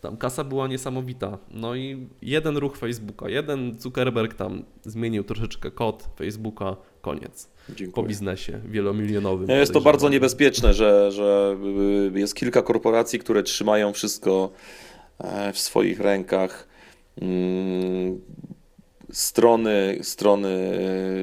tam 0.00 0.16
kasa 0.16 0.44
była 0.44 0.68
niesamowita. 0.68 1.38
No 1.50 1.74
i 1.74 2.06
jeden 2.22 2.56
ruch 2.56 2.76
Facebooka, 2.76 3.28
jeden 3.28 3.78
Zuckerberg 3.78 4.34
tam 4.34 4.62
zmienił 4.84 5.24
troszeczkę 5.24 5.70
kod 5.70 6.08
Facebooka, 6.18 6.76
koniec. 7.00 7.48
Po 7.66 7.74
Dziękuję. 7.74 8.08
biznesie 8.08 8.60
wielomilionowym. 8.64 9.50
Jest 9.50 9.72
to 9.72 9.80
bardzo 9.80 10.08
niebezpieczne, 10.08 10.74
że, 10.74 11.12
że 11.12 11.56
y, 12.14 12.18
jest 12.18 12.34
kilka 12.34 12.62
korporacji, 12.62 13.18
które 13.18 13.42
trzymają 13.42 13.92
wszystko 13.92 14.50
e, 15.18 15.52
w 15.52 15.58
swoich 15.58 16.00
rękach. 16.00 16.68
Strony, 19.12 19.98
strony 20.02 20.48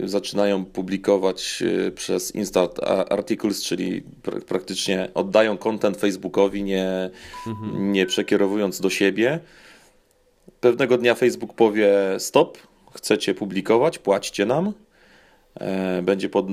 y, 0.04 0.10
zaczynają 0.10 0.66
publikować 0.66 1.64
y, 1.88 1.92
przez 1.92 2.36
Instant 2.36 2.80
Articles, 3.10 3.64
czyli 3.64 4.04
pr- 4.24 4.42
praktycznie 4.42 5.10
oddają 5.14 5.58
content 5.58 5.98
Facebookowi, 5.98 6.64
nie, 6.64 7.10
Mhm. 7.48 7.92
nie 7.94 8.06
przekierowując 8.06 8.82
do 8.82 8.90
siebie. 8.90 9.40
Pewnego 10.60 10.98
dnia 10.98 11.16
Facebook 11.16 11.54
powie: 11.54 11.90
Stop, 12.18 12.58
chcecie 12.94 13.34
publikować, 13.34 14.00
płaćcie 14.00 14.46
nam. 14.46 14.74
E, 15.56 16.02
Będzie 16.02 16.30
pod, 16.30 16.46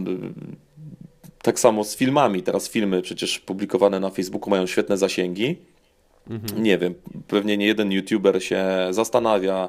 tak 1.42 1.60
samo 1.60 1.84
z 1.84 1.96
filmami. 1.96 2.42
Teraz 2.42 2.68
filmy 2.68 3.02
przecież 3.02 3.38
publikowane 3.38 4.00
na 4.00 4.10
Facebooku 4.10 4.50
mają 4.50 4.66
świetne 4.66 4.96
zasięgi. 4.96 5.56
Mhm. 6.30 6.62
Nie 6.62 6.78
wiem, 6.78 6.94
pewnie 7.28 7.56
nie 7.56 7.66
jeden 7.66 7.92
YouTuber 7.92 8.42
się 8.44 8.64
zastanawia. 8.90 9.68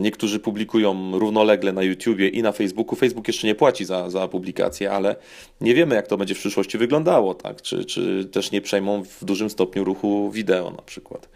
Niektórzy 0.00 0.38
publikują 0.38 1.18
równolegle 1.18 1.72
na 1.72 1.82
YouTubie 1.82 2.28
i 2.28 2.42
na 2.42 2.52
Facebooku. 2.52 2.96
Facebook 2.96 3.28
jeszcze 3.28 3.46
nie 3.46 3.54
płaci 3.54 3.84
za, 3.84 4.10
za 4.10 4.28
publikację, 4.28 4.92
ale 4.92 5.16
nie 5.60 5.74
wiemy, 5.74 5.94
jak 5.94 6.06
to 6.06 6.16
będzie 6.16 6.34
w 6.34 6.38
przyszłości 6.38 6.78
wyglądało, 6.78 7.34
tak? 7.34 7.62
Czy, 7.62 7.84
czy 7.84 8.24
też 8.24 8.50
nie 8.50 8.60
przejmą 8.60 9.04
w 9.04 9.24
dużym 9.24 9.50
stopniu 9.50 9.84
ruchu 9.84 10.30
wideo 10.30 10.70
na 10.70 10.82
przykład. 10.82 11.28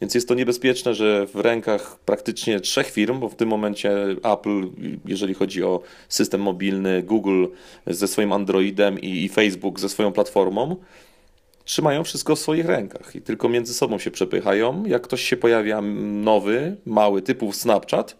Więc 0.00 0.14
jest 0.14 0.28
to 0.28 0.34
niebezpieczne, 0.34 0.94
że 0.94 1.26
w 1.26 1.36
rękach 1.36 1.98
praktycznie 1.98 2.60
trzech 2.60 2.90
firm, 2.90 3.20
bo 3.20 3.28
w 3.28 3.34
tym 3.34 3.48
momencie 3.48 3.92
Apple, 4.22 4.68
jeżeli 5.04 5.34
chodzi 5.34 5.62
o 5.62 5.80
system 6.08 6.40
mobilny, 6.40 7.02
Google 7.02 7.46
ze 7.86 8.08
swoim 8.08 8.32
Androidem 8.32 9.00
i, 9.00 9.24
i 9.24 9.28
Facebook 9.28 9.80
ze 9.80 9.88
swoją 9.88 10.12
platformą, 10.12 10.76
trzymają 11.70 12.04
wszystko 12.04 12.36
w 12.36 12.38
swoich 12.38 12.66
rękach 12.66 13.16
i 13.16 13.22
tylko 13.22 13.48
między 13.48 13.74
sobą 13.74 13.98
się 13.98 14.10
przepychają. 14.10 14.84
Jak 14.86 15.02
ktoś 15.02 15.22
się 15.22 15.36
pojawia 15.36 15.80
nowy, 16.24 16.76
mały, 16.86 17.22
typu 17.22 17.52
Snapchat, 17.52 18.16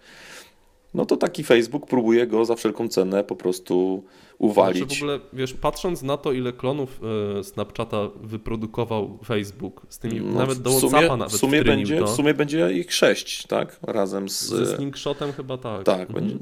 no 0.95 1.07
to 1.07 1.17
taki 1.17 1.45
Facebook 1.45 1.87
próbuje 1.87 2.27
go 2.27 2.45
za 2.45 2.55
wszelką 2.55 2.89
cenę 2.89 3.25
po 3.25 3.37
prostu 3.37 4.05
uwalić. 4.39 4.79
Znaczy 4.79 4.95
w 5.01 5.03
ogóle, 5.03 5.21
wiesz, 5.33 5.53
patrząc 5.55 6.03
na 6.03 6.17
to, 6.17 6.33
ile 6.33 6.53
klonów 6.53 7.01
e, 7.39 7.45
Snapchata 7.45 8.09
wyprodukował 8.23 9.19
Facebook, 9.25 9.83
z 9.89 9.99
tymi 9.99 10.21
No, 10.21 10.39
nawet 10.39 10.59
do 10.59 10.71
sumie, 10.71 10.91
Whatsappa 10.91 11.17
nawet 11.17 11.33
w 11.35 11.37
sumie, 11.37 11.63
będzie, 11.65 11.99
to. 11.99 12.07
w 12.07 12.11
sumie 12.11 12.35
będzie 12.35 12.73
ich 12.73 12.95
sześć, 12.95 13.47
tak? 13.47 13.79
Razem 13.83 14.29
z... 14.29 14.41
Ze 14.41 14.77
slingshotem 14.77 15.33
chyba 15.33 15.59
tak. 15.59 15.85
Tak, 15.85 16.11
Mhm. 16.11 16.15
będzie, 16.15 16.37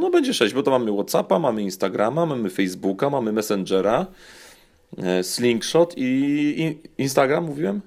no 0.00 0.10
będzie 0.10 0.34
sześć, 0.34 0.54
bo 0.54 0.62
to 0.62 0.70
mamy 0.70 0.92
Whatsappa, 0.92 1.38
mamy 1.38 1.62
Instagrama, 1.62 2.26
mamy 2.26 2.50
Facebooka, 2.50 3.10
mamy 3.10 3.32
Messengera, 3.32 4.06
Slingshot 5.22 5.94
i, 5.96 6.78
Instagram, 6.98 7.44
mówiłem? 7.44 7.80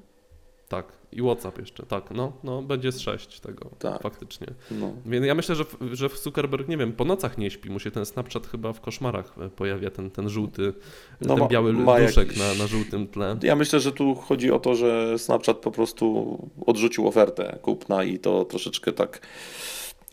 Tak, 0.70 0.86
i 1.12 1.22
WhatsApp 1.22 1.60
jeszcze, 1.60 1.86
tak, 1.86 2.12
no, 2.12 2.32
no 2.44 2.62
będzie 2.62 2.92
z 2.92 3.00
sześć 3.00 3.40
tego, 3.40 3.70
Tak. 3.80 4.02
faktycznie. 4.02 4.48
No. 4.72 4.92
Więc 5.06 5.26
ja 5.26 5.36
myślę, 5.36 5.56
że, 5.56 5.66
że 5.92 6.10
Zuckerberg, 6.10 6.68
nie 6.68 6.78
wiem, 6.78 6.94
po 6.94 7.06
nocach 7.06 7.38
nie 7.38 7.52
śpi, 7.52 7.70
mu 7.70 7.80
się 7.80 7.92
ten 7.92 8.06
Snapchat 8.06 8.48
chyba 8.48 8.74
w 8.74 8.82
koszmarach 8.82 9.34
e, 9.42 9.50
pojawia, 9.50 9.92
ten, 9.92 10.12
ten 10.12 10.30
żółty, 10.30 10.74
No 11.22 11.28
ten 11.28 11.40
ma- 11.40 11.48
biały 11.48 11.74
ma 11.74 12.00
duszek 12.00 12.28
jakiś- 12.28 12.40
na, 12.40 12.54
na 12.64 12.68
żółtym 12.68 13.08
tle. 13.08 13.38
Ja 13.44 13.56
myślę, 13.56 13.80
że 13.80 13.92
tu 13.92 14.16
chodzi 14.16 14.52
o 14.52 14.60
to, 14.60 14.76
że 14.76 15.20
Snapchat 15.20 15.58
po 15.58 15.72
prostu 15.72 16.38
odrzucił 16.66 17.08
ofertę 17.08 17.60
kupna 17.62 18.04
i 18.04 18.20
to 18.20 18.46
troszeczkę 18.46 18.92
tak 18.94 19.28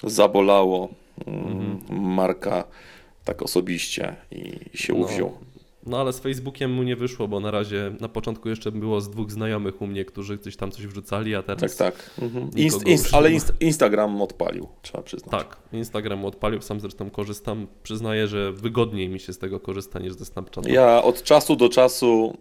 zabolało 0.05 0.89
mm, 1.27 1.81
Marka 1.91 2.65
tak 3.25 3.43
osobiście 3.43 4.17
i 4.31 4.53
się 4.79 4.93
No. 4.93 4.99
uwziął. 4.99 5.39
No 5.87 6.01
ale 6.01 6.13
z 6.13 6.19
Facebookiem 6.19 6.73
mu 6.73 6.83
nie 6.83 6.97
wyszło, 6.97 7.29
bo 7.29 7.41
na 7.41 7.51
razie 7.51 7.93
na 8.01 8.09
początku 8.09 8.49
jeszcze 8.49 8.73
było 8.73 9.01
z 9.01 9.11
dwóch 9.11 9.31
znajomych 9.31 9.83
u 9.83 9.87
mnie, 9.87 10.05
którzy 10.05 10.37
gdzieś 10.37 10.57
tam 10.57 10.71
coś 10.71 10.87
wrzucali, 10.87 11.35
a 11.35 11.43
Tak, 11.43 11.57
teraz 11.57 11.77
tak. 11.77 12.11
Mhm. 12.23 12.45
Nikogo 12.45 12.63
Inst, 12.63 12.87
inst, 12.87 13.15
ale 13.15 13.33
inst, 13.33 13.53
Instagram 13.61 14.23
odpalił, 14.23 14.69
trzeba 14.83 15.03
przyznać. 15.03 15.31
Tak, 15.31 15.57
Instagram 15.73 16.25
odpalił, 16.25 16.61
sam 16.61 16.81
zresztą 16.81 17.11
korzystam. 17.11 17.67
Przyznaję, 17.83 18.27
że 18.27 18.53
wygodniej 18.53 19.09
mi 19.09 19.21
się 19.21 19.33
z 19.33 19.39
tego 19.39 19.61
korzysta 19.61 19.99
niż 19.99 20.13
ze 20.13 20.25
Snapchata. 20.25 20.69
Ja 20.71 21.03
od 21.03 21.23
czasu 21.23 21.57
do 21.57 21.69
czasu 21.69 22.37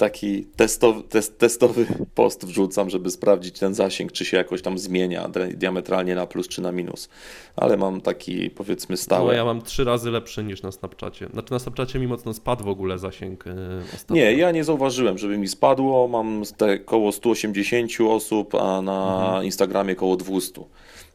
taki 0.00 0.44
testowy, 0.44 1.02
test, 1.02 1.38
testowy 1.38 1.86
post 2.14 2.46
wrzucam, 2.46 2.90
żeby 2.90 3.10
sprawdzić 3.10 3.58
ten 3.58 3.74
zasięg, 3.74 4.12
czy 4.12 4.24
się 4.24 4.36
jakoś 4.36 4.62
tam 4.62 4.78
zmienia 4.78 5.28
di- 5.28 5.56
diametralnie 5.56 6.14
na 6.14 6.26
plus 6.26 6.48
czy 6.48 6.62
na 6.62 6.72
minus. 6.72 7.08
Ale 7.56 7.76
mam 7.76 8.00
taki 8.00 8.50
powiedzmy 8.50 8.92
No, 8.92 8.96
stały. 8.96 9.34
ja 9.34 9.44
mam 9.44 9.62
trzy 9.62 9.84
razy 9.84 10.10
lepszy 10.10 10.44
niż 10.44 10.62
na 10.62 10.72
Snapchacie. 10.72 11.28
Znaczy 11.32 11.52
na 11.52 11.58
Snapchacie 11.58 11.98
mi 11.98 12.06
mocno 12.06 12.34
spadł 12.34 12.64
w 12.64 12.68
ogóle 12.68 12.98
zasięg 12.98 13.46
yy, 13.46 13.52
ostatnio. 13.94 14.16
Nie, 14.16 14.32
ja 14.34 14.50
nie 14.50 14.64
zauważyłem, 14.64 15.18
żeby 15.18 15.38
mi 15.38 15.48
spadło. 15.48 16.08
Mam 16.08 16.42
te 16.56 16.78
koło 16.78 17.12
180 17.12 17.90
osób, 18.08 18.54
a 18.54 18.82
na 18.82 19.20
Mhm. 19.24 19.44
Instagramie 19.44 19.94
koło 19.94 20.16
200. 20.16 20.64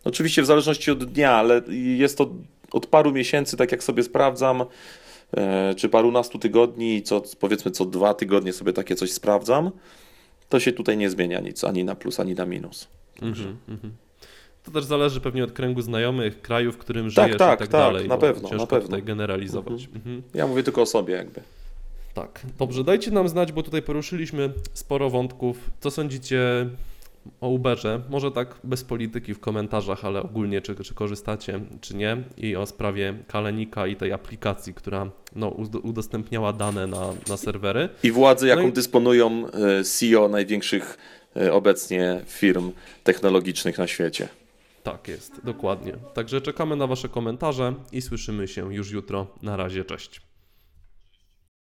Oczywiście 0.04 0.42
w 0.42 0.46
zależności 0.46 0.92
od 0.92 1.04
dnia, 1.06 1.32
ale 1.32 1.62
jest 1.98 2.18
to 2.18 2.30
od 2.72 2.88
paru 2.88 3.12
miesięcy, 3.12 3.58
tak 3.58 3.72
jak 3.72 3.84
sobie 3.84 4.04
sprawdzam, 4.04 4.64
czy 5.78 5.90
parunastu 5.90 6.40
tygodni, 6.40 7.04
co 7.04 7.22
powiedzmy 7.40 7.72
co 7.72 7.86
dwa 7.86 8.14
tygodnie 8.14 8.54
sobie 8.54 8.74
takie 8.74 8.96
coś 8.96 9.12
sprawdzam, 9.12 9.72
to 10.50 10.60
się 10.60 10.72
tutaj 10.72 10.98
nie 10.98 11.10
zmienia 11.10 11.40
nic, 11.40 11.64
ani 11.64 11.84
na 11.84 11.96
plus, 11.96 12.20
ani 12.20 12.34
na 12.36 12.46
minus. 12.46 12.88
Mhm, 13.22 13.58
mhm. 13.70 13.94
To 14.64 14.72
też 14.72 14.86
zależy 14.86 15.22
pewnie 15.22 15.44
od 15.44 15.52
kręgu 15.52 15.82
znajomych, 15.82 16.42
kraju, 16.42 16.72
w 16.72 16.78
którym 16.78 17.06
Tak, 17.06 17.26
żyjesz 17.26 17.38
tak, 17.38 17.60
i 17.60 17.60
tak, 17.60 17.60
tak, 17.60 17.70
dalej. 17.70 18.08
na 18.08 18.18
pewno, 18.18 18.50
Ciężko 18.50 18.64
na 18.64 18.68
pewno. 18.68 18.86
tutaj 18.88 19.04
generalizować. 19.04 19.90
Mhm. 19.96 20.24
Ja 20.34 20.48
mówię 20.48 20.64
tylko 20.64 20.82
o 20.82 20.86
sobie 20.86 21.14
jakby. 21.14 21.42
Tak, 22.14 22.42
dobrze, 22.60 22.84
dajcie 22.84 23.12
nam 23.12 23.30
znać, 23.30 23.52
bo 23.52 23.64
tutaj 23.64 23.82
poruszyliśmy 23.82 24.54
sporo 24.74 25.10
wątków. 25.10 25.58
Co 25.80 25.92
sądzicie 25.92 26.70
o 27.42 27.50
Uberze? 27.50 28.02
Może 28.10 28.32
tak 28.32 28.56
bez 28.64 28.84
polityki 28.84 29.34
w 29.34 29.40
komentarzach, 29.40 30.06
ale 30.06 30.24
ogólnie 30.24 30.62
czy, 30.62 30.76
czy 30.76 30.94
korzystacie, 30.94 31.60
czy 31.82 31.96
nie? 31.96 32.18
I 32.38 32.56
o 32.56 32.66
sprawie 32.66 33.14
Kalenika 33.28 33.88
i 33.88 33.96
tej 33.96 34.14
aplikacji, 34.14 34.74
która 34.74 35.10
no, 35.36 35.48
ud- 35.50 35.76
udostępniała 35.86 36.54
dane 36.54 36.88
na, 36.88 37.14
na 37.30 37.38
serwery. 37.38 37.90
I 38.04 38.12
władzy, 38.12 38.48
jaką 38.48 38.62
No 38.62 38.68
i- 38.68 38.72
dysponują 38.74 39.46
e, 39.80 39.84
CEO 39.84 40.28
największych 40.28 40.98
e, 41.38 41.54
obecnie 41.54 42.22
firm 42.26 42.72
technologicznych 43.04 43.78
na 43.78 43.88
świecie. 43.88 44.28
Tak 44.84 45.08
jest, 45.08 45.42
dokładnie. 45.44 45.94
Także 46.14 46.42
czekamy 46.42 46.76
na 46.76 46.88
Wasze 46.88 47.10
komentarze 47.10 47.74
i 47.92 48.02
słyszymy 48.02 48.48
się 48.48 48.74
już 48.74 48.92
jutro. 48.92 49.28
Na 49.42 49.58
razie, 49.58 49.86
cześć. 49.86 50.22